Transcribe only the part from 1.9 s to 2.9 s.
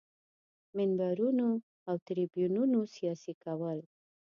تریبیونونو